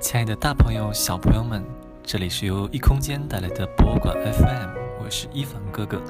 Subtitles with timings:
[0.00, 1.64] 亲爱的大朋友、小朋友们，
[2.02, 4.68] 这里是由异空间带来的博物馆 FM，
[5.00, 6.02] 我是一凡哥哥，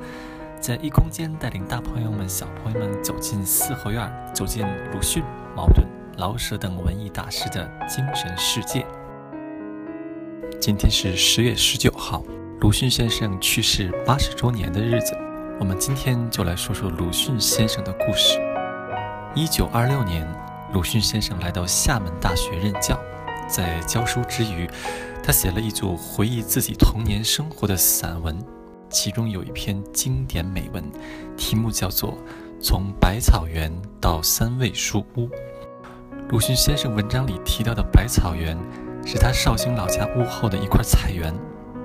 [0.58, 5.22] 在异空间带领大朋友们、小朋友们走进四合院，走进鲁迅、
[5.54, 5.86] 茅盾、
[6.16, 8.86] 老舍等文艺大师的精神世界。
[10.58, 12.24] 今天是十月十九号，
[12.60, 15.14] 鲁迅先生去世八十周年的日子，
[15.58, 18.38] 我们今天就来说说鲁迅先生的故事。
[19.34, 20.26] 一九二六年，
[20.72, 22.98] 鲁迅先生来到厦门大学任教。
[23.50, 24.70] 在教书之余，
[25.22, 28.38] 他写了一组回忆自己童年生活的散文，
[28.88, 30.82] 其中有一篇经典美文，
[31.36, 32.12] 题目叫做
[32.62, 35.26] 《从百草园到三味书屋》。
[36.28, 38.56] 鲁迅先生文章里提到的百草园，
[39.04, 41.34] 是他绍兴老家屋后的一块菜园。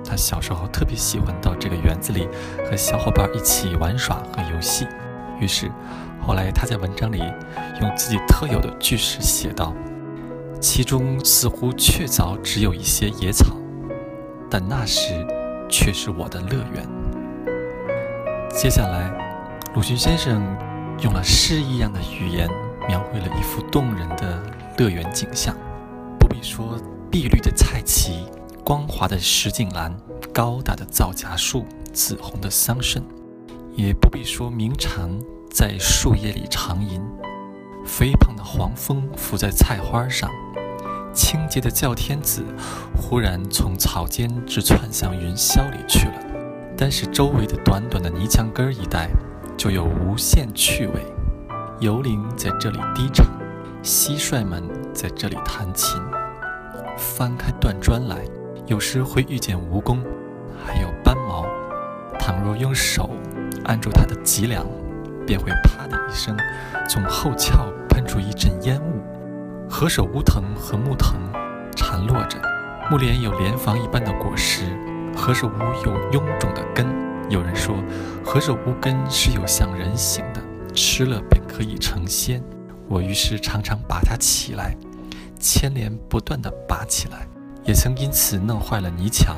[0.08, 2.28] 他小时候特别喜欢到这个园子里
[2.70, 4.86] 和小伙伴一起玩耍和游戏，
[5.40, 5.68] 于是
[6.24, 7.18] 后来他在文章里
[7.80, 9.74] 用自己特有的句式写道。
[10.60, 13.56] 其中似乎确凿只有一些野草，
[14.50, 15.26] 但那时
[15.68, 16.86] 却是我的乐园。
[18.50, 19.10] 接下来，
[19.74, 20.42] 鲁迅先生
[21.02, 22.48] 用了诗一样的语言，
[22.88, 24.42] 描绘了一幅动人的
[24.78, 25.54] 乐园景象。
[26.18, 26.78] 不必说
[27.10, 28.26] 碧绿的菜畦、
[28.64, 29.94] 光滑的石井栏、
[30.32, 33.02] 高大的皂荚树、紫红的桑葚，
[33.74, 35.08] 也不必说鸣蝉
[35.50, 37.00] 在树叶里长吟，
[37.84, 40.30] 肥胖的黄蜂伏在菜花上。
[41.16, 42.44] 清洁的叫天子
[42.94, 46.14] 忽然从草间直窜向云霄里去了，
[46.76, 49.08] 但是周围的短短的泥墙根一带
[49.56, 51.02] 就有无限趣味。
[51.80, 53.26] 游灵在这里低唱，
[53.82, 55.98] 蟋蟀们在这里弹琴。
[56.98, 58.18] 翻开断砖来，
[58.66, 59.98] 有时会遇见蜈蚣，
[60.64, 61.46] 还有斑毛。
[62.18, 63.10] 倘若用手
[63.64, 64.66] 按住它的脊梁，
[65.26, 66.36] 便会啪的一声，
[66.88, 69.02] 从后窍喷出一阵烟雾。
[69.68, 71.16] 何首乌藤和木藤
[71.74, 72.38] 缠络着，
[72.90, 74.64] 木莲有莲房一般的果实，
[75.14, 76.86] 何首乌有臃肿的根。
[77.28, 77.74] 有人说，
[78.24, 80.40] 何首乌根是有像人形的，
[80.72, 82.42] 吃了便可以成仙。
[82.88, 84.74] 我于是常常拔它起来，
[85.38, 87.26] 牵连不断地拔起来，
[87.64, 89.36] 也曾因此弄坏了泥墙，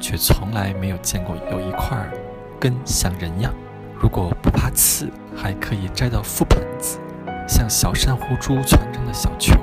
[0.00, 2.10] 却从来没有见过有一块
[2.58, 3.52] 根像人样。
[4.00, 6.98] 如果不怕刺，还可以摘到覆盆子。
[7.46, 9.54] 像小珊瑚珠攒成的小球，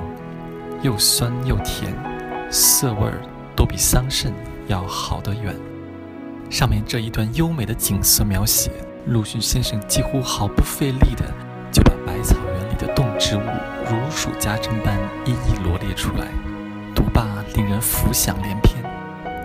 [0.82, 1.92] 又酸又甜，
[2.50, 3.20] 涩味儿
[3.54, 4.30] 都比桑葚
[4.66, 5.54] 要好得远。
[6.50, 8.70] 上面这一段优美的景色描写，
[9.06, 11.24] 鲁迅先生几乎毫不费力地
[11.72, 13.40] 就把百草园里的动植物
[13.88, 16.28] 如数家珍般一一罗列出来，
[16.94, 18.76] 读罢令人浮想联翩。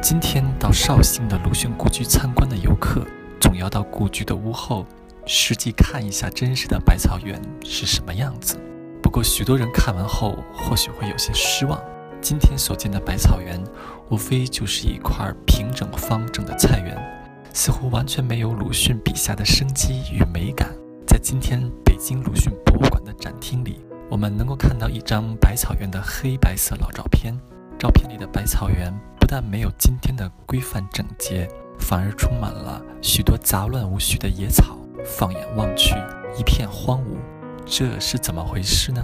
[0.01, 3.05] 今天到绍兴的鲁迅故居参观的游客，
[3.39, 4.85] 总要到故居的屋后。
[5.27, 8.59] 实际看一下真实的百草园是什么样子。
[9.11, 11.77] 不过，许多人看完后或许会有些失望。
[12.21, 13.61] 今天所见的百草园，
[14.09, 16.97] 无非就是一块平整方正的菜园，
[17.53, 20.69] 似乎完全没有鲁迅笔下的生机与美感。
[21.05, 27.37] 在今天北京鲁迅博物馆的展厅里，我们能够看到一张百草园的黑白色老照片。
[27.77, 34.77] 照片里的百草园不但没有今天的规范整洁，反而充满了许多杂乱无序的野草。
[35.03, 35.95] 放眼望去，
[36.37, 37.17] 一片荒芜，
[37.65, 39.01] 这是怎么回事呢？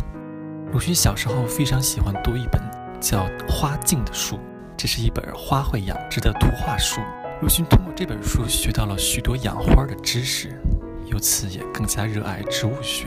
[0.71, 2.61] 鲁迅小时候非常喜欢读一本
[2.99, 3.19] 叫
[3.49, 4.39] 《花镜》的书，
[4.75, 6.99] 这是一本花卉养殖的图画书。
[7.41, 10.59] 鲁迅通过这本书学到了许多养花的知识，
[11.05, 13.05] 由此也更加热爱植物学。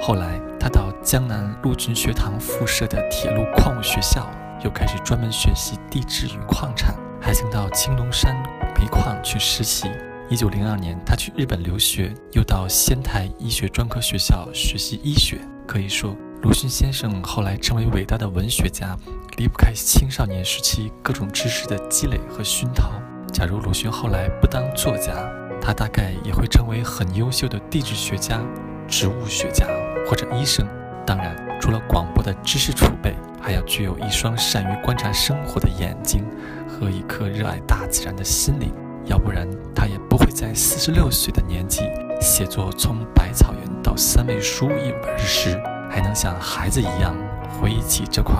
[0.00, 4.30] 后来，他到江南陆军学堂附设的铁路矿物学校，
[4.62, 8.34] 又开始专门学习地质与矿产，还曾到青龙山
[8.78, 9.90] 煤矿去实习。
[10.30, 15.40] 一九零二年，他去日本留学，又到仙台医学专科学校学习医学。
[15.66, 18.96] 可以说，鲁迅先生后来成为伟大的文学家，
[19.38, 22.92] 离不开青少年时期各种知识的积累和熏陶。
[23.32, 25.28] 假如鲁迅后来不当作家，
[25.60, 28.40] 他大概也会成为很优秀的地质学家、
[28.86, 29.66] 植物学家
[30.06, 30.64] 或者医生。
[31.04, 36.24] 当然，除了广博的知识储备，还要具有一双善于观察生活的眼睛
[36.68, 38.72] 和一颗热爱大自然的心灵。
[39.06, 41.82] 要不然，他也不会在四十六岁的年纪
[42.20, 45.60] 写作《从百草园到三味书屋》一本诗，
[45.90, 47.16] 还能像孩子一样
[47.60, 48.34] 回忆起这块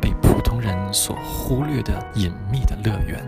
[0.00, 3.26] 被普通人所忽略的隐秘的乐园。